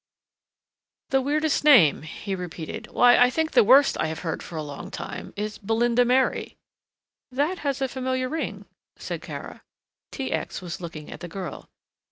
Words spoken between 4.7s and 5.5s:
time